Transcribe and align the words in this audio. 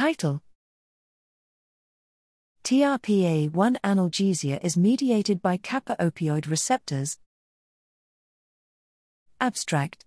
Title 0.00 0.40
TRPA1 2.64 3.76
analgesia 3.84 4.58
is 4.64 4.74
mediated 4.74 5.42
by 5.42 5.58
kappa 5.58 5.94
opioid 6.00 6.48
receptors. 6.48 7.18
Abstract 9.42 10.06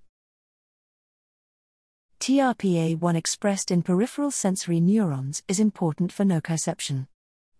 TRPA1 2.19 3.15
expressed 3.15 3.69
in 3.69 3.83
peripheral 3.83 4.31
sensory 4.31 4.79
neurons 4.79 5.43
is 5.47 5.59
important 5.59 6.11
for 6.11 6.23
nociception. 6.23 7.05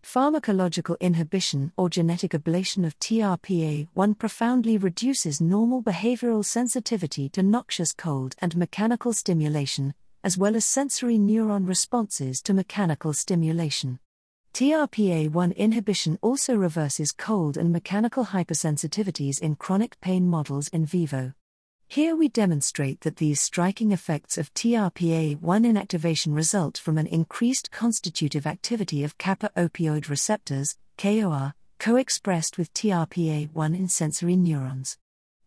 Pharmacological 0.02 1.00
inhibition 1.00 1.71
or 1.77 1.88
genetic 1.88 2.31
ablation 2.31 2.84
of 2.84 2.97
TRPA1 2.97 4.18
profoundly 4.18 4.79
reduces 4.79 5.39
normal 5.39 5.84
behavioral 5.84 6.43
sensitivity 6.43 7.29
to 7.29 7.43
noxious 7.43 7.93
cold 7.93 8.36
and 8.39 8.57
mechanical 8.57 9.13
stimulation, 9.13 9.93
as 10.24 10.38
well 10.38 10.55
as 10.55 10.66
sensory 10.66 11.18
neuron 11.18 11.68
responses 11.68 12.42
to 12.42 12.54
mechanical 12.54 13.14
stimulation. 13.14 14.00
TRPA1 14.54 15.55
inhibition 15.55 16.20
also 16.22 16.55
reverses 16.55 17.12
cold 17.12 17.58
and 17.58 17.72
mechanical 17.72 18.26
hypersensitivities 18.26 19.41
in 19.41 19.55
chronic 19.55 20.00
pain 20.00 20.28
models 20.28 20.67
in 20.67 20.86
vivo. 20.86 21.34
Here 21.88 22.16
we 22.16 22.28
demonstrate 22.28 23.02
that 23.02 23.17
these 23.17 23.41
striking 23.41 23.91
effects 23.91 24.38
of 24.38 24.54
TRPA1 24.54 25.40
inactivation 25.40 26.34
result 26.34 26.78
from 26.78 26.98
an 26.98 27.08
increased 27.08 27.72
constitutive 27.72 28.48
activity 28.48 29.03
of 29.03 29.17
kappa 29.17 29.52
opioid 29.58 30.09
receptors, 30.09 30.78
KOR, 30.98 31.53
co 31.80 31.95
expressed 31.95 32.58
with 32.58 32.73
TRPA1 32.73 33.78
in 33.78 33.88
sensory 33.88 34.36
neurons. 34.36 34.98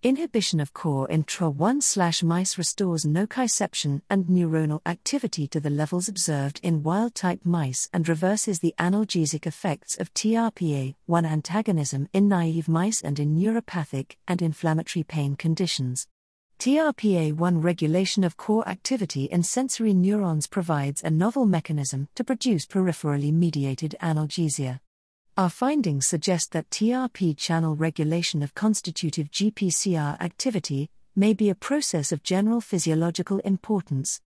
Inhibition 0.03 0.61
of 0.61 0.75
KOR 0.75 1.09
in 1.09 1.25
TRPA1 1.25 2.23
mice 2.23 2.59
restores 2.59 3.05
nociception 3.05 4.03
and 4.11 4.27
neuronal 4.27 4.81
activity 4.85 5.49
to 5.49 5.59
the 5.59 5.71
levels 5.71 6.07
observed 6.07 6.61
in 6.63 6.83
wild 6.83 7.15
type 7.15 7.41
mice 7.45 7.89
and 7.95 8.07
reverses 8.07 8.61
the 8.61 8.75
analgesic 8.79 9.47
effects 9.47 9.97
of 9.97 10.13
TRPA1 10.13 11.25
antagonism 11.25 12.09
in 12.13 12.29
naive 12.29 12.69
mice 12.69 13.01
and 13.01 13.19
in 13.19 13.37
neuropathic 13.37 14.17
and 14.29 14.43
inflammatory 14.43 15.03
pain 15.03 15.35
conditions. 15.35 16.07
TRPA1 16.59 17.65
regulation 17.65 18.23
of 18.23 18.37
KOR 18.37 18.69
activity 18.69 19.25
in 19.25 19.43
sensory 19.43 19.95
neurons 19.95 20.47
provides 20.47 21.03
a 21.03 21.11
novel 21.11 21.47
mechanism 21.47 22.09
to 22.15 22.23
produce 22.23 22.67
peripherally 22.67 23.33
mediated 23.33 23.97
analgesia. 24.03 24.81
Our 25.39 25.51
findings 25.51 26.07
suggest 26.07 26.53
that 26.53 26.71
TRP 26.71 27.37
channel 27.37 27.77
regulation 27.77 28.43
of 28.43 28.55
constitutive 28.55 29.31
GPCR 29.31 30.19
activity 30.19 30.89
may 31.15 31.35
be 31.35 31.51
a 31.51 31.55
process 31.55 32.11
of 32.11 32.23
general 32.23 32.63
physiological 32.63 33.41
importance. 33.41 34.23